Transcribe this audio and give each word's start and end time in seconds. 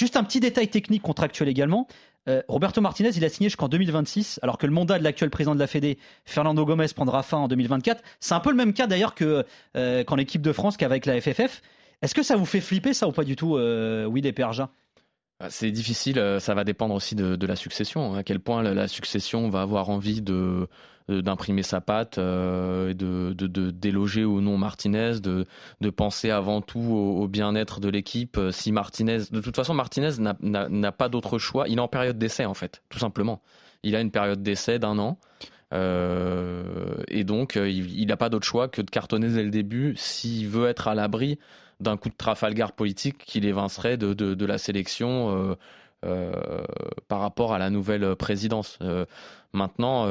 Juste 0.00 0.16
un 0.16 0.24
petit 0.24 0.40
détail 0.40 0.66
technique 0.68 1.02
contractuel 1.02 1.50
également. 1.50 1.86
Euh, 2.26 2.40
Roberto 2.48 2.80
Martinez, 2.80 3.10
il 3.16 3.22
a 3.22 3.28
signé 3.28 3.50
jusqu'en 3.50 3.68
2026, 3.68 4.40
alors 4.42 4.56
que 4.56 4.64
le 4.64 4.72
mandat 4.72 4.98
de 4.98 5.04
l'actuel 5.04 5.28
président 5.28 5.54
de 5.54 5.60
la 5.60 5.66
Fédé, 5.66 5.98
Fernando 6.24 6.64
Gomez, 6.64 6.86
prendra 6.96 7.22
fin 7.22 7.36
en 7.36 7.48
2024. 7.48 8.02
C'est 8.18 8.32
un 8.32 8.40
peu 8.40 8.48
le 8.48 8.56
même 8.56 8.72
cas 8.72 8.86
d'ailleurs 8.86 9.14
euh, 9.20 10.04
qu'en 10.04 10.16
équipe 10.16 10.40
de 10.40 10.52
France 10.52 10.78
qu'avec 10.78 11.04
la 11.04 11.20
FFF. 11.20 11.60
Est-ce 12.00 12.14
que 12.14 12.22
ça 12.22 12.36
vous 12.36 12.46
fait 12.46 12.62
flipper 12.62 12.94
ça 12.94 13.08
ou 13.08 13.12
pas 13.12 13.24
du 13.24 13.36
tout, 13.36 13.58
euh, 13.58 14.06
oui, 14.06 14.22
des 14.22 14.32
c'est 15.48 15.70
difficile, 15.70 16.18
euh, 16.18 16.38
ça 16.38 16.54
va 16.54 16.64
dépendre 16.64 16.94
aussi 16.94 17.14
de, 17.14 17.46
la 17.46 17.56
succession. 17.56 18.14
Hein. 18.14 18.18
À 18.18 18.22
quel 18.22 18.40
point 18.40 18.62
la, 18.62 18.88
succession 18.88 19.48
va 19.48 19.62
avoir 19.62 19.88
envie 19.88 20.22
de 20.22 20.68
d'imprimer 21.08 21.64
sa 21.64 21.80
patte, 21.80 22.18
euh, 22.18 22.94
de, 22.94 23.32
de, 23.32 23.70
déloger 23.72 24.24
ou 24.24 24.40
non 24.40 24.56
Martinez, 24.56 25.18
de, 25.20 25.44
de 25.80 25.90
penser 25.90 26.30
avant 26.30 26.60
tout 26.60 26.78
au, 26.78 27.26
bien-être 27.26 27.80
de 27.80 27.88
l'équipe. 27.88 28.38
Euh, 28.38 28.52
si 28.52 28.70
Martinez, 28.70 29.18
de 29.32 29.40
toute 29.40 29.56
façon, 29.56 29.74
Martinez 29.74 30.10
n'a 30.20 30.92
pas 30.92 31.08
d'autre 31.08 31.38
choix. 31.38 31.68
Il 31.68 31.78
est 31.78 31.80
en 31.80 31.88
période 31.88 32.16
d'essai 32.18 32.44
en 32.44 32.54
fait, 32.54 32.82
tout 32.90 33.00
simplement. 33.00 33.42
Il 33.82 33.96
a 33.96 34.00
une 34.00 34.12
période 34.12 34.42
d'essai 34.42 34.78
d'un 34.78 34.98
an. 34.98 35.18
Et 35.72 37.24
donc, 37.24 37.56
il 37.56 38.06
n'a 38.06 38.16
pas 38.16 38.28
d'autre 38.28 38.46
choix 38.46 38.68
que 38.68 38.82
de 38.82 38.90
cartonner 38.90 39.28
dès 39.28 39.44
le 39.44 39.50
début 39.50 39.94
s'il 39.96 40.48
veut 40.48 40.68
être 40.68 40.88
à 40.88 40.94
l'abri 40.94 41.38
d'un 41.80 41.96
coup 41.96 42.10
de 42.10 42.14
Trafalgar 42.14 42.72
politique 42.72 43.18
qui 43.18 43.40
l'évincerait 43.40 43.96
de, 43.96 44.12
de, 44.12 44.46
la 44.46 44.58
sélection 44.58 45.30
euh, 45.30 45.54
euh, 46.04 46.32
par 47.08 47.20
rapport 47.20 47.54
à 47.54 47.58
la 47.58 47.70
nouvelle 47.70 48.14
présidence. 48.16 48.78
Euh, 48.82 49.06
maintenant, 49.52 50.06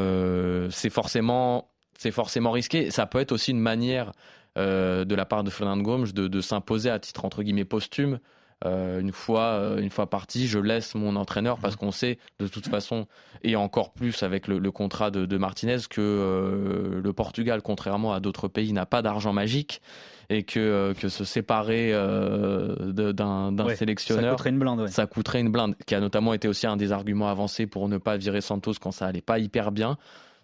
c'est 0.71 0.89
forcément, 0.89 1.69
forcément 2.11 2.51
risqué. 2.51 2.91
Ça 2.91 3.05
peut 3.05 3.19
être 3.19 3.31
aussi 3.31 3.51
une 3.51 3.59
manière 3.59 4.11
de 4.55 5.15
la 5.15 5.25
part 5.25 5.43
de 5.43 5.49
Fernand 5.49 5.77
Gomes 5.77 6.07
de, 6.07 6.27
de 6.27 6.41
s'imposer 6.41 6.89
à 6.89 6.99
titre 6.99 7.23
entre 7.23 7.43
guillemets 7.43 7.65
posthume. 7.65 8.19
Une 8.65 9.11
fois 9.11 9.75
une 9.79 9.89
fois 9.89 10.09
parti, 10.09 10.47
je 10.47 10.59
laisse 10.59 10.95
mon 10.95 11.15
entraîneur 11.15 11.59
parce 11.59 11.75
qu'on 11.75 11.91
sait 11.91 12.17
de 12.39 12.47
toute 12.47 12.67
façon 12.67 13.07
et 13.43 13.55
encore 13.55 13.91
plus 13.91 14.23
avec 14.23 14.47
le, 14.47 14.59
le 14.59 14.71
contrat 14.71 15.11
de, 15.11 15.25
de, 15.25 15.37
Martinez 15.37 15.77
que 15.89 16.99
le 17.01 17.13
Portugal, 17.13 17.61
contrairement 17.61 18.13
à 18.13 18.19
d'autres 18.19 18.47
pays, 18.47 18.73
n'a 18.73 18.85
pas 18.85 19.01
d'argent 19.01 19.33
magique 19.33 19.81
et 20.29 20.43
que, 20.43 20.59
euh, 20.59 20.93
que 20.93 21.09
se 21.09 21.23
séparer 21.23 21.91
euh, 21.91 22.91
d'un 23.13 23.75
sélectionneur, 23.75 24.23
ça 24.23 24.29
coûterait 24.31 24.49
une 24.51 24.59
blinde. 24.59 24.87
Ça 24.87 25.07
coûterait 25.07 25.41
une 25.41 25.51
blinde, 25.51 25.75
qui 25.85 25.95
a 25.95 25.99
notamment 25.99 26.33
été 26.33 26.47
aussi 26.47 26.67
un 26.67 26.77
des 26.77 26.91
arguments 26.91 27.29
avancés 27.29 27.65
pour 27.65 27.89
ne 27.89 27.97
pas 27.97 28.17
virer 28.17 28.41
Santos 28.41 28.73
quand 28.79 28.91
ça 28.91 29.07
allait 29.07 29.21
pas 29.21 29.39
hyper 29.39 29.71
bien. 29.71 29.97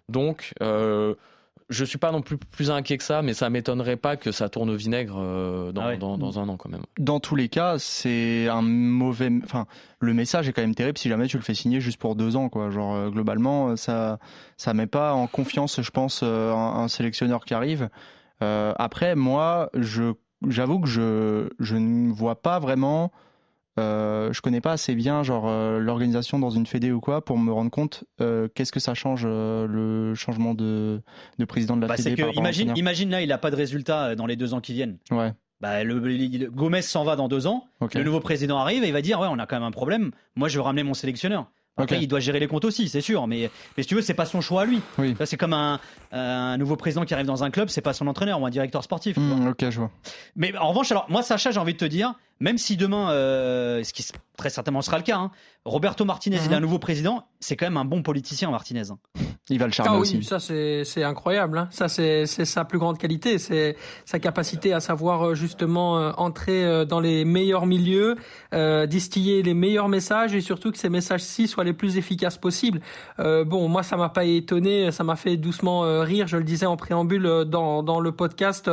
Donc, 0.08 0.52
euh, 0.62 1.14
je 1.68 1.84
suis 1.84 1.98
pas 1.98 2.12
non 2.12 2.22
plus 2.22 2.36
plus 2.38 2.70
inquiet 2.70 2.96
que 2.96 3.04
ça, 3.04 3.22
mais 3.22 3.34
ça 3.34 3.50
m'étonnerait 3.50 3.96
pas 3.96 4.16
que 4.16 4.32
ça 4.32 4.48
tourne 4.48 4.70
au 4.70 4.76
vinaigre 4.76 5.16
euh, 5.18 5.72
dans, 5.72 5.82
ah 5.82 5.96
dans, 5.96 6.16
dans, 6.16 6.38
un 6.38 6.48
an 6.48 6.56
quand 6.56 6.68
même. 6.68 6.82
Dans 6.98 7.20
tous 7.20 7.36
les 7.36 7.48
cas, 7.48 7.78
c'est 7.78 8.48
un 8.48 8.62
mauvais. 8.62 9.30
Enfin, 9.44 9.66
le 10.00 10.14
message 10.14 10.48
est 10.48 10.52
quand 10.52 10.62
même 10.62 10.74
terrible 10.74 10.98
si 10.98 11.08
jamais 11.08 11.26
tu 11.26 11.36
le 11.36 11.42
fais 11.42 11.54
signer 11.54 11.80
juste 11.80 11.98
pour 11.98 12.14
deux 12.14 12.36
ans, 12.36 12.48
quoi. 12.48 12.70
Genre 12.70 13.10
globalement, 13.10 13.76
ça 13.76 14.18
ça 14.56 14.74
met 14.74 14.86
pas 14.86 15.12
en 15.12 15.26
confiance, 15.26 15.80
je 15.80 15.90
pense, 15.90 16.22
un 16.22 16.88
sélectionneur 16.88 17.44
qui 17.44 17.54
arrive. 17.54 17.88
Euh, 18.42 18.72
après, 18.76 19.14
moi, 19.14 19.70
je, 19.74 20.12
j'avoue 20.46 20.80
que 20.80 20.88
je, 20.88 21.48
je 21.58 21.76
ne 21.76 22.12
vois 22.12 22.42
pas 22.42 22.58
vraiment. 22.58 23.12
Euh, 23.78 24.32
je 24.32 24.40
connais 24.40 24.60
pas 24.60 24.72
assez 24.72 24.94
bien 24.94 25.22
genre 25.22 25.44
euh, 25.46 25.78
l'organisation 25.78 26.38
dans 26.38 26.48
une 26.48 26.66
fédé 26.66 26.92
ou 26.92 27.00
quoi 27.00 27.22
pour 27.22 27.36
me 27.36 27.52
rendre 27.52 27.70
compte 27.70 28.04
euh, 28.22 28.48
qu'est-ce 28.54 28.72
que 28.72 28.80
ça 28.80 28.94
change 28.94 29.26
le 29.26 30.14
changement 30.14 30.54
de, 30.54 31.02
de 31.38 31.44
président 31.44 31.76
de 31.76 31.82
la 31.82 31.88
bah, 31.88 31.96
fédé. 31.96 32.22
Que, 32.22 32.34
imagine, 32.34 32.72
imagine 32.76 33.10
là, 33.10 33.20
il 33.20 33.30
a 33.32 33.38
pas 33.38 33.50
de 33.50 33.56
résultat 33.56 34.14
dans 34.14 34.26
les 34.26 34.36
deux 34.36 34.54
ans 34.54 34.60
qui 34.60 34.72
viennent. 34.72 34.98
Ouais. 35.10 35.32
Bah, 35.60 35.84
le, 35.84 36.48
Gomez 36.50 36.82
s'en 36.82 37.04
va 37.04 37.16
dans 37.16 37.28
deux 37.28 37.46
ans. 37.46 37.64
Le 37.94 38.02
nouveau 38.02 38.20
président 38.20 38.58
arrive 38.58 38.84
et 38.84 38.88
il 38.88 38.92
va 38.92 39.02
dire 39.02 39.20
ouais, 39.20 39.28
on 39.30 39.38
a 39.38 39.46
quand 39.46 39.56
même 39.56 39.68
un 39.68 39.70
problème. 39.70 40.10
Moi, 40.34 40.48
je 40.48 40.56
veux 40.56 40.62
ramener 40.62 40.82
mon 40.82 40.94
sélectionneur. 40.94 41.50
Après, 41.78 42.00
il 42.00 42.08
doit 42.08 42.20
gérer 42.20 42.40
les 42.40 42.46
comptes 42.46 42.64
aussi, 42.64 42.88
c'est 42.88 43.02
sûr. 43.02 43.26
Mais, 43.26 43.50
mais 43.76 43.82
si 43.82 43.88
tu 43.88 43.94
veux, 43.94 44.00
c'est 44.00 44.14
pas 44.14 44.24
son 44.24 44.40
choix 44.40 44.62
à 44.62 44.64
lui. 44.64 44.80
Oui. 44.98 45.14
C'est 45.24 45.36
comme 45.36 45.52
un, 45.52 45.78
un, 46.10 46.56
nouveau 46.56 46.76
président 46.76 47.04
qui 47.04 47.12
arrive 47.12 47.26
dans 47.26 47.44
un 47.44 47.50
club, 47.50 47.68
c'est 47.68 47.82
pas 47.82 47.92
son 47.92 48.06
entraîneur 48.06 48.40
ou 48.40 48.46
un 48.46 48.50
directeur 48.50 48.82
sportif. 48.82 49.18
Mmh, 49.18 49.48
ok, 49.48 49.70
je 49.70 49.78
vois. 49.80 49.90
Mais 50.36 50.56
en 50.56 50.68
revanche, 50.70 50.90
alors 50.90 51.06
moi, 51.10 51.22
Sacha, 51.22 51.50
j'ai 51.50 51.60
envie 51.60 51.74
de 51.74 51.78
te 51.78 51.84
dire, 51.84 52.14
même 52.40 52.58
si 52.58 52.76
demain, 52.76 53.10
euh, 53.10 53.82
ce 53.82 53.92
qui 53.92 54.06
très 54.36 54.50
certainement 54.50 54.82
sera 54.82 54.98
le 54.98 55.02
cas, 55.02 55.16
hein, 55.16 55.30
Roberto 55.64 56.04
Martinez, 56.04 56.36
il 56.44 56.52
est 56.52 56.54
un 56.54 56.56
mhm. 56.56 56.62
nouveau 56.62 56.78
président, 56.78 57.26
c'est 57.40 57.56
quand 57.56 57.66
même 57.66 57.78
un 57.78 57.84
bon 57.84 58.02
politicien, 58.02 58.50
Martinez. 58.50 58.90
Hein. 58.90 58.98
Il 59.48 59.60
va 59.60 59.66
le 59.66 59.72
charmer 59.72 59.92
ah, 59.94 60.00
oui, 60.00 60.24
Ça, 60.24 60.40
c'est 60.40 61.04
incroyable. 61.04 61.58
Hein. 61.58 61.68
Ça, 61.70 61.86
c'est 61.86 62.26
sa 62.26 62.64
plus 62.64 62.80
grande 62.80 62.98
qualité. 62.98 63.38
C'est 63.38 63.76
sa 64.04 64.18
capacité 64.18 64.72
à 64.72 64.80
savoir 64.80 65.24
euh, 65.24 65.34
justement 65.36 65.98
euh, 65.98 66.10
entrer 66.16 66.84
dans 66.84 66.98
les 66.98 67.24
meilleurs 67.24 67.64
milieux, 67.64 68.16
distiller 68.88 69.42
les 69.42 69.54
meilleurs 69.54 69.88
messages 69.88 70.34
et 70.34 70.40
surtout 70.40 70.72
que 70.72 70.78
ces 70.78 70.88
messages-ci 70.88 71.46
soient 71.46 71.62
les 71.62 71.72
plus 71.72 71.96
efficaces 71.96 72.38
possibles. 72.38 72.80
bon, 73.18 73.68
moi, 73.68 73.84
ça 73.84 73.96
m'a 73.96 74.08
pas 74.08 74.24
étonné, 74.24 74.90
ça 74.90 75.04
m'a 75.04 75.14
fait 75.14 75.36
doucement 75.36 75.82
rire. 76.02 76.26
Je 76.26 76.36
le 76.36 76.44
disais 76.44 76.66
en 76.66 76.76
préambule 76.76 77.44
dans, 77.46 77.84
dans 77.84 78.00
le 78.00 78.12
podcast 78.12 78.68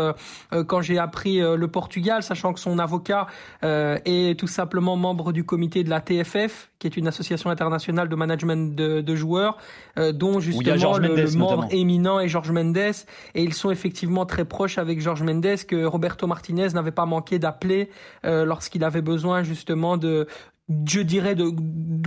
quand 0.68 0.82
j'ai 0.82 0.98
appris 0.98 1.40
le 1.40 1.68
Portugal, 1.68 2.24
sachant 2.24 2.54
que 2.54 2.60
son 2.60 2.80
avocat 2.80 3.28
euh, 3.64 3.98
est 4.06 4.38
tout 4.40 4.48
simplement 4.48 4.96
membre 4.98 5.32
du 5.32 5.44
comité 5.44 5.84
de 5.84 5.90
la 5.90 6.02
TFF, 6.02 6.70
qui 6.80 6.88
est 6.88 6.98
une 6.98 7.08
association 7.08 7.50
internationale 7.50 8.10
de 8.10 8.16
management 8.16 8.76
de, 8.76 9.16
joueurs, 9.16 9.58
euh, 9.98 10.12
dont 10.12 10.40
justement 10.40 10.98
le, 10.98 11.38
membre 11.38 11.68
éminent 11.72 12.20
est 12.20 12.28
Georges 12.28 12.52
Mendes. 12.52 12.78
Et 12.78 13.44
ils 13.44 13.54
sont 13.54 13.72
effectivement 13.72 14.26
très 14.26 14.46
proches 14.46 14.78
avec 14.78 15.00
Georges 15.00 15.24
Mendes, 15.24 15.64
que 15.68 15.86
Roberto 15.86 16.28
Martinez 16.28 16.70
n'avait 16.74 16.92
pas 16.92 17.06
manqué 17.06 17.40
d'appeler 17.40 17.90
euh, 18.26 18.46
lorsqu'il 18.46 18.84
avait 18.84 19.02
besoin 19.02 19.44
justement 19.44 19.98
de, 19.98 20.28
je 20.86 21.02
dirais 21.02 21.36
de 21.36 21.52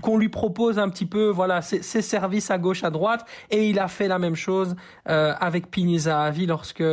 qu'on 0.03 0.19
lui 0.19 0.28
propose 0.28 0.78
un 0.78 0.89
petit 0.89 1.06
peu 1.06 1.28
voilà 1.28 1.62
ses, 1.62 1.83
services 1.83 2.50
à 2.50 2.59
gauche 2.59 2.84
à 2.84 2.91
droite. 2.91 3.27
Et 3.50 3.69
il 3.69 3.78
a 3.78 3.89
fait 3.89 4.09
la 4.09 4.19
même 4.19 4.34
chose 4.34 4.77
euh, 5.09 5.34
avec 5.39 5.71
Pini 5.71 5.99
Zahavi 6.00 6.47
lorsque 6.47 6.84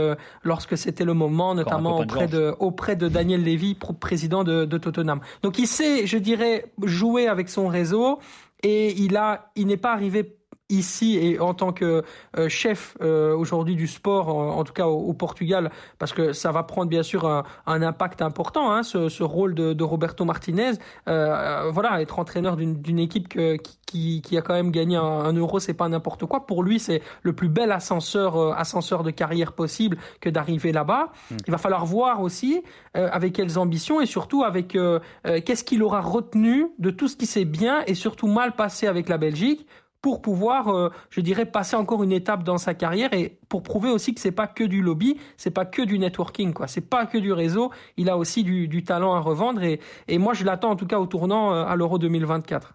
lorsque 0.44 0.78
c'était 0.78 1.06
le 1.06 1.13
moment 1.13 1.56
notamment 1.56 2.00
auprès 2.00 2.28
de, 2.28 2.53
auprès 2.59 2.96
de 2.96 3.07
Daniel 3.07 3.44
Levy 3.44 3.78
président 4.00 4.44
de, 4.44 4.66
de 4.66 4.78
Tottenham. 4.78 5.22
Donc 5.41 5.57
il 5.57 5.68
sait 5.68 6.06
je 6.06 6.18
dirais 6.18 6.66
jouer 6.84 7.28
avec 7.28 7.50
son 7.50 7.68
réseau. 7.68 8.19
Et 8.66 8.94
il 8.94 9.18
a 9.18 9.51
il 9.56 9.68
n'est 9.68 9.78
pas 9.78 9.91
arrivé 9.91 10.38
ici 10.69 11.18
et 11.18 11.40
en 11.40 11.53
tant 11.53 11.72
que 11.72 12.03
euh, 12.38 12.50
chef 12.50 12.97
euh, 13.01 13.35
aujourd'hui 13.35 13.75
du 13.75 13.88
sport, 13.88 14.29
en, 14.29 14.63
tout 14.63 14.74
cas 14.74 14.88
au, 14.88 15.13
Portugal, 15.13 15.72
parce 16.00 16.13
que 16.13 16.34
ça 16.34 16.51
va 16.51 16.63
prendre 16.63 16.90
bien 16.90 17.03
sûr 17.03 17.28
un, 17.28 17.81
impact 17.81 18.22
important, 18.22 18.72
hein, 18.72 18.84
ce, 18.84 19.24
rôle 19.24 19.53
de, 19.53 19.84
Roberto 19.84 20.25
Martinez. 20.25 20.72
Euh, 21.07 21.69
voilà, 21.72 22.01
être 22.01 22.19
entraîneur 22.19 22.56
d'une 22.56 23.00
équipe 23.00 23.28
qui, 23.28 24.22
qui, 24.22 24.38
a 24.38 24.41
quand 24.41 24.53
même 24.53 24.72
gagné 24.72 24.96
un, 24.96 25.34
euro, 25.34 25.59
c'est 25.59 25.74
pas 25.74 25.88
n'importe 25.88 26.25
quoi. 26.25 26.46
Pour 26.46 26.63
lui, 26.63 26.80
c'est 26.80 27.01
le 27.22 27.34
plus 27.34 27.50
bel 27.50 27.72
ascenseur, 27.72 28.57
ascenseur 28.57 29.03
de 29.03 29.12
carrière 29.12 29.53
possible 29.53 29.97
que 30.22 30.30
d'arriver 30.30 30.72
là-bas. 30.72 31.12
Hmm. 31.30 31.38
Il 31.45 31.51
va 31.51 31.57
falloir 31.57 31.85
voir 31.85 32.22
aussi 32.22 32.63
avec 32.94 33.34
quelles 33.34 33.59
ambitions 33.59 34.01
et 34.01 34.06
surtout 34.06 34.44
avec 34.44 34.78
qu'est-ce 35.24 35.63
qu'il 35.63 35.84
aura 35.84 36.01
retenu 36.01 36.68
de 36.80 36.90
tout 36.90 37.07
ce 37.07 37.16
qui 37.16 37.25
s'est 37.25 37.45
bien 37.45 37.84
et 37.85 37.95
surtout 37.95 38.28
mal 38.28 38.56
passé 38.56 38.88
avec 38.88 39.09
la 39.09 39.18
Belgique 39.18 39.68
pour 40.03 40.22
pouvoir, 40.22 40.68
euh, 40.68 40.90
je 41.09 41.22
dirais, 41.22 41.46
passer 41.46 41.78
encore 41.78 42.03
une 42.03 42.12
étape 42.12 42.44
dans 42.44 42.58
sa 42.58 42.74
carrière 42.74 43.14
et 43.14 43.40
pour 43.47 43.64
prouver 43.64 43.90
aussi 43.90 44.14
que 44.14 44.19
c'est 44.19 44.34
pas 44.34 44.47
que 44.47 44.66
du 44.66 44.81
lobby, 44.81 45.16
c'est 45.38 45.50
pas 45.50 45.66
que 45.66 45.81
du 45.81 45.97
networking, 45.97 46.52
quoi. 46.52 46.68
C'est 46.68 46.81
pas 46.81 47.06
que 47.06 47.18
du 47.18 47.31
réseau. 47.31 47.72
Il 47.96 48.09
a 48.09 48.18
aussi 48.18 48.44
du, 48.44 48.84
talent 48.84 49.16
à 49.16 49.22
revendre 49.22 49.63
et, 49.63 49.80
et 50.09 50.18
moi 50.18 50.34
je 50.34 50.44
l'attends 50.44 50.72
en 50.72 50.75
tout 50.75 50.86
cas 50.86 51.00
au 51.00 51.08
tournant 51.08 51.53
euh, 51.53 51.63
à 51.63 51.78
l'Euro 51.78 51.97
2024. 52.00 52.74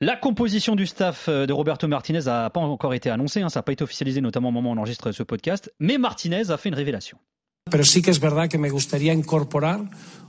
La 0.00 0.16
composition 0.16 0.76
du 0.76 0.86
staff 0.86 1.28
euh, 1.28 1.46
de 1.46 1.52
Roberto 1.52 1.88
Martinez 1.88 2.20
n'a 2.26 2.48
pas 2.48 2.60
encore 2.60 2.94
été 2.94 3.10
annoncée, 3.10 3.42
hein. 3.42 3.48
ça 3.48 3.58
n'a 3.58 3.64
pas 3.64 3.72
été 3.72 3.82
officialisé 3.82 4.20
notamment 4.20 4.50
au 4.50 4.52
moment 4.52 4.70
où 4.70 4.74
on 4.74 4.78
enregistre 4.78 5.10
ce 5.10 5.24
podcast, 5.24 5.72
mais 5.80 5.98
Martinez 5.98 6.52
a 6.52 6.56
fait 6.56 6.68
une 6.68 6.76
révélation. 6.76 7.18
Pero 7.70 7.84
sí 7.84 8.02
que 8.02 8.10
es 8.10 8.20
verdad 8.20 8.48
que 8.48 8.58
me 8.58 8.70
gustaría 8.70 9.12
incorporar 9.12 9.80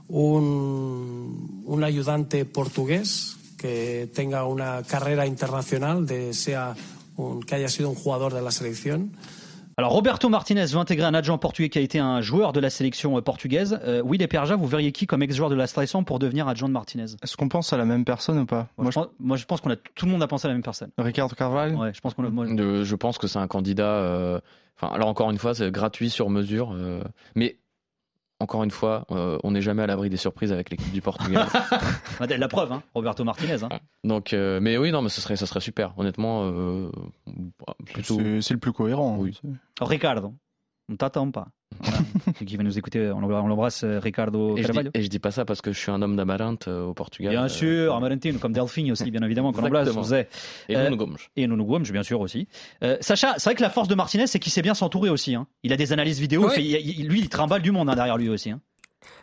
un, 0.08 1.28
un 1.68 1.82
ayudante 1.82 2.44
portugués 2.44 3.36
que 3.64 4.10
tenga 4.12 4.44
una 4.44 4.82
carrera 4.82 5.24
internacional, 5.24 6.04
de, 6.04 6.34
sea 6.34 6.74
un, 7.16 7.40
que 7.40 7.54
haya 7.54 7.68
sido 7.68 7.88
un 7.88 7.94
jugador 7.94 8.34
de 8.34 8.42
la 8.42 8.50
selección. 8.50 9.12
Alors 9.78 9.90
Roberto 9.90 10.28
Martinez 10.28 10.66
veut 10.66 10.78
intégrer 10.78 11.06
un 11.06 11.14
adjoint 11.14 11.38
portugais 11.38 11.70
qui 11.70 11.78
a 11.78 11.80
été 11.80 11.98
un 11.98 12.20
joueur 12.20 12.52
de 12.52 12.60
la 12.60 12.68
sélection 12.68 13.16
euh, 13.16 13.22
portugaise. 13.22 13.80
Euh, 13.82 14.02
oui, 14.04 14.18
les 14.18 14.28
Perja, 14.28 14.54
vous 14.54 14.66
verriez 14.66 14.92
qui 14.92 15.06
comme 15.06 15.22
ex-joueur 15.22 15.48
de 15.48 15.54
la 15.54 15.66
sélection 15.66 16.04
pour 16.04 16.18
devenir 16.18 16.46
adjoint 16.46 16.68
de 16.68 16.74
Martinez 16.74 17.06
Est-ce 17.22 17.38
qu'on 17.38 17.48
pense 17.48 17.72
à 17.72 17.78
la 17.78 17.86
même 17.86 18.04
personne 18.04 18.38
ou 18.38 18.44
pas? 18.44 18.68
Moi, 18.76 18.90
je, 18.90 19.44
pense, 19.46 19.62
qu'on 19.62 19.70
a 19.70 19.76
tout 19.76 20.04
le 20.04 20.12
monde 20.12 20.22
a 20.22 20.26
pensé 20.26 20.46
à 20.46 20.48
la 20.48 20.54
même 20.54 20.62
personne. 20.62 20.90
Ricardo 20.98 21.34
Carvalho? 21.34 21.78
Ouais, 21.78 21.94
je 21.94 22.00
pense 22.02 22.12
qu'on 22.12 22.24
je 22.84 22.94
pense 22.96 23.16
que 23.16 23.26
c'est 23.26 23.38
un 23.38 23.48
candidat. 23.48 23.88
Euh, 23.88 24.40
enfin, 24.76 24.94
alors 24.94 25.08
encore 25.08 25.30
une 25.30 25.38
fois, 25.38 25.54
c'est 25.54 25.70
gratuit 25.70 26.10
sur 26.10 26.28
mesure. 26.28 26.76
mais 27.34 27.56
encore 28.40 28.64
une 28.64 28.70
fois, 28.70 29.06
euh, 29.10 29.38
on 29.44 29.52
n'est 29.52 29.62
jamais 29.62 29.82
à 29.82 29.86
l'abri 29.86 30.10
des 30.10 30.16
surprises 30.16 30.52
avec 30.52 30.70
l'équipe 30.70 30.92
du 30.92 31.00
Portugal. 31.00 31.46
la 32.20 32.48
preuve, 32.48 32.72
hein, 32.72 32.82
Roberto 32.94 33.24
Martinez. 33.24 33.62
Hein. 33.62 33.68
Donc, 34.02 34.32
euh, 34.32 34.60
mais 34.60 34.76
oui, 34.76 34.90
non, 34.92 35.02
mais 35.02 35.08
ce 35.08 35.20
serait, 35.20 35.36
ça 35.36 35.46
serait 35.46 35.60
super. 35.60 35.94
Honnêtement, 35.96 36.44
euh, 36.44 36.90
C'est 38.02 38.54
le 38.54 38.58
plus 38.58 38.72
cohérent. 38.72 39.16
Oui. 39.18 39.40
Oh, 39.80 39.84
Ricardo, 39.84 40.34
on 40.90 40.96
t'attend 40.96 41.30
pas. 41.30 41.48
Qui 42.44 42.56
va 42.56 42.62
nous 42.62 42.78
écouter, 42.78 43.10
on 43.10 43.20
l'embrasse, 43.20 43.84
Ricardo 43.84 44.56
et 44.56 44.62
Carvalho. 44.62 44.90
Je 44.92 44.98
dis, 44.98 45.00
et 45.00 45.02
je 45.02 45.08
dis 45.08 45.18
pas 45.18 45.30
ça 45.30 45.44
parce 45.44 45.60
que 45.60 45.72
je 45.72 45.78
suis 45.78 45.90
un 45.90 46.02
homme 46.02 46.16
d'Amarante 46.16 46.68
au 46.68 46.94
Portugal. 46.94 47.32
Bien 47.32 47.48
sûr, 47.48 47.94
Amarantino, 47.94 48.38
comme 48.38 48.52
Delphine 48.52 48.92
aussi, 48.92 49.10
bien 49.10 49.22
évidemment, 49.22 49.52
qu'on 49.52 49.64
embrasse. 49.64 49.88
Et 50.68 50.76
Nuno 50.76 50.96
Gomes. 50.96 51.16
Et 51.36 51.46
Nuno 51.46 51.64
Gomes, 51.64 51.84
bien 51.90 52.02
sûr 52.02 52.20
aussi. 52.20 52.48
Euh, 52.82 52.96
Sacha, 53.00 53.34
c'est 53.36 53.44
vrai 53.44 53.54
que 53.54 53.62
la 53.62 53.70
force 53.70 53.88
de 53.88 53.94
Martinez, 53.94 54.26
c'est 54.26 54.38
qu'il 54.38 54.52
sait 54.52 54.62
bien 54.62 54.74
s'entourer 54.74 55.10
aussi. 55.10 55.34
Hein. 55.34 55.46
Il 55.62 55.72
a 55.72 55.76
des 55.76 55.92
analyses 55.92 56.20
vidéo, 56.20 56.48
fait, 56.48 56.62
il, 56.62 57.08
lui, 57.08 57.20
il 57.20 57.28
trimballe 57.28 57.62
du 57.62 57.70
monde 57.70 57.88
hein, 57.88 57.94
derrière 57.94 58.16
lui 58.16 58.28
aussi. 58.28 58.50
Hein. 58.50 58.60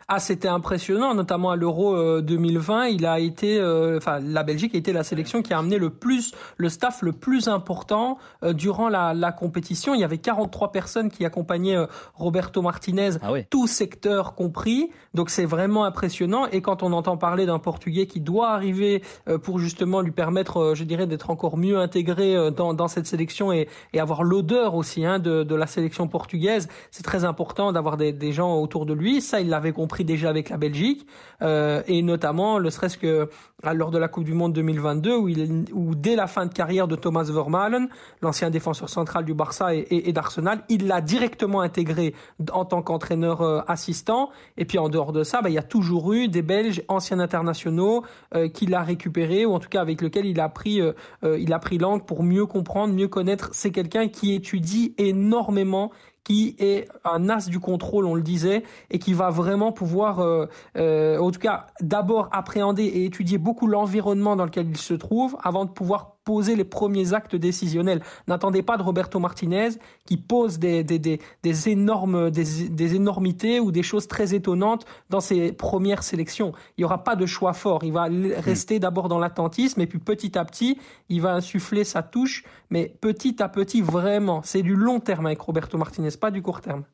Ah, 0.08 0.18
c'était 0.18 0.48
impressionnant, 0.48 1.14
notamment 1.14 1.50
à 1.50 1.56
l'Euro 1.56 2.20
2020. 2.20 2.82
Euh, 2.82 2.88
il 2.90 3.06
a 3.06 3.18
été, 3.18 3.58
euh, 3.58 3.96
enfin, 3.96 4.18
la 4.20 4.42
Belgique 4.42 4.74
a 4.74 4.78
été 4.78 4.92
la 4.92 5.04
sélection 5.04 5.42
qui 5.42 5.54
a 5.54 5.58
amené 5.58 5.78
le 5.78 5.90
plus, 5.90 6.34
le 6.56 6.68
staff 6.68 7.02
le 7.02 7.12
plus 7.12 7.48
important 7.48 8.18
euh, 8.42 8.52
durant 8.52 8.88
la, 8.88 9.14
la, 9.14 9.32
compétition. 9.32 9.94
Il 9.94 10.00
y 10.00 10.04
avait 10.04 10.18
43 10.18 10.72
personnes 10.72 11.10
qui 11.10 11.24
accompagnaient 11.24 11.78
Roberto 12.14 12.60
Martinez, 12.62 13.12
ah 13.22 13.32
tout 13.48 13.66
secteur 13.66 14.34
compris. 14.34 14.90
Donc 15.14 15.30
c'est 15.30 15.46
vraiment 15.46 15.84
impressionnant. 15.84 16.46
Et 16.46 16.60
quand 16.60 16.82
on 16.82 16.92
entend 16.92 17.16
parler 17.16 17.46
d'un 17.46 17.58
Portugais 17.58 18.06
qui 18.06 18.20
doit 18.20 18.50
arriver 18.50 19.02
pour 19.42 19.58
justement 19.58 20.00
lui 20.00 20.12
permettre, 20.12 20.74
je 20.74 20.84
dirais, 20.84 21.06
d'être 21.06 21.30
encore 21.30 21.56
mieux 21.56 21.78
intégré 21.78 22.50
dans, 22.50 22.74
dans 22.74 22.88
cette 22.88 23.06
sélection 23.06 23.52
et, 23.52 23.68
et 23.92 24.00
avoir 24.00 24.22
l'odeur 24.22 24.74
aussi 24.74 25.04
hein, 25.04 25.18
de, 25.18 25.42
de 25.42 25.54
la 25.54 25.66
sélection 25.66 26.06
portugaise, 26.06 26.68
c'est 26.90 27.02
très 27.02 27.24
important 27.24 27.72
d'avoir 27.72 27.96
des, 27.96 28.12
des 28.12 28.32
gens 28.32 28.56
autour 28.58 28.86
de 28.86 28.92
lui. 28.92 29.20
Ça, 29.20 29.40
il 29.40 29.48
l'avait 29.48 29.71
compris 29.72 29.92
pris 29.92 30.04
déjà 30.06 30.30
avec 30.30 30.48
la 30.48 30.56
Belgique 30.56 31.06
euh, 31.42 31.82
et 31.86 32.00
notamment 32.00 32.58
le 32.58 32.70
serait-ce 32.70 32.96
que 32.96 33.28
lors 33.74 33.90
de 33.90 33.98
la 33.98 34.08
Coupe 34.08 34.24
du 34.24 34.32
Monde 34.32 34.52
2022 34.54 35.16
où, 35.16 35.28
où 35.72 35.94
dès 35.94 36.16
la 36.16 36.26
fin 36.26 36.46
de 36.46 36.52
carrière 36.52 36.88
de 36.88 36.96
Thomas 36.96 37.24
Vermaelen, 37.24 37.88
l'ancien 38.22 38.50
défenseur 38.50 38.88
central 38.88 39.24
du 39.24 39.34
Barça 39.34 39.74
et, 39.74 40.12
d'Arsenal, 40.12 40.62
il 40.68 40.86
l'a 40.86 41.00
directement 41.00 41.60
intégré 41.60 42.14
en 42.52 42.64
tant 42.64 42.82
qu'entraîneur 42.82 43.42
euh, 43.42 43.60
assistant. 43.68 44.30
Et 44.56 44.64
puis 44.64 44.78
en 44.78 44.88
dehors 44.88 45.12
de 45.12 45.22
ça, 45.22 45.42
bah, 45.42 45.50
il 45.50 45.54
y 45.54 45.58
a 45.58 45.62
toujours 45.62 46.12
eu 46.12 46.28
des 46.28 46.42
Belges 46.42 46.82
anciens 46.88 47.20
internationaux 47.20 48.04
euh, 48.34 48.48
qu'il 48.48 48.74
a 48.74 48.82
récupéré 48.82 49.46
ou 49.46 49.52
en 49.52 49.58
tout 49.60 49.68
cas 49.68 49.80
avec 49.80 50.00
lequel 50.00 50.26
il 50.26 50.40
a 50.40 50.48
pris 50.48 50.80
euh, 50.80 50.92
il 51.22 51.52
a 51.52 51.58
pris 51.58 51.78
langue 51.78 52.04
pour 52.04 52.22
mieux 52.22 52.46
comprendre, 52.46 52.94
mieux 52.94 53.08
connaître. 53.08 53.50
C'est 53.52 53.70
quelqu'un 53.70 54.08
qui 54.08 54.34
étudie 54.34 54.94
énormément 54.98 55.92
qui 56.24 56.56
est 56.58 56.88
un 57.04 57.28
as 57.28 57.48
du 57.48 57.58
contrôle, 57.58 58.06
on 58.06 58.14
le 58.14 58.22
disait, 58.22 58.62
et 58.90 58.98
qui 58.98 59.12
va 59.12 59.30
vraiment 59.30 59.72
pouvoir, 59.72 60.20
euh, 60.20 60.46
euh, 60.76 61.18
en 61.18 61.30
tout 61.30 61.40
cas, 61.40 61.66
d'abord 61.80 62.28
appréhender 62.32 62.84
et 62.84 63.04
étudier 63.04 63.38
beaucoup 63.38 63.66
l'environnement 63.66 64.36
dans 64.36 64.44
lequel 64.44 64.68
il 64.70 64.76
se 64.76 64.94
trouve 64.94 65.36
avant 65.42 65.64
de 65.64 65.70
pouvoir 65.70 66.16
poser 66.24 66.56
les 66.56 66.64
premiers 66.64 67.14
actes 67.14 67.36
décisionnels. 67.36 68.02
N'attendez 68.28 68.62
pas 68.62 68.76
de 68.76 68.82
Roberto 68.82 69.18
Martinez 69.18 69.70
qui 70.04 70.16
pose 70.16 70.58
des, 70.58 70.84
des, 70.84 70.98
des, 70.98 71.20
des 71.42 71.68
énormes, 71.68 72.30
des, 72.30 72.68
des, 72.68 72.94
énormités 72.94 73.60
ou 73.60 73.72
des 73.72 73.82
choses 73.82 74.08
très 74.08 74.34
étonnantes 74.34 74.86
dans 75.10 75.20
ses 75.20 75.52
premières 75.52 76.02
sélections. 76.02 76.52
Il 76.76 76.82
n'y 76.82 76.84
aura 76.84 77.04
pas 77.04 77.16
de 77.16 77.26
choix 77.26 77.52
fort. 77.52 77.84
Il 77.84 77.92
va 77.92 78.08
rester 78.38 78.78
d'abord 78.78 79.08
dans 79.08 79.18
l'attentisme 79.18 79.80
et 79.80 79.86
puis 79.86 79.98
petit 79.98 80.38
à 80.38 80.44
petit, 80.44 80.78
il 81.08 81.20
va 81.20 81.34
insuffler 81.34 81.84
sa 81.84 82.02
touche, 82.02 82.44
mais 82.70 82.94
petit 83.00 83.42
à 83.42 83.48
petit, 83.48 83.82
vraiment. 83.82 84.42
C'est 84.44 84.62
du 84.62 84.74
long 84.74 85.00
terme 85.00 85.26
avec 85.26 85.40
Roberto 85.40 85.78
Martinez, 85.78 86.10
pas 86.20 86.30
du 86.30 86.42
court 86.42 86.60
terme. 86.60 86.84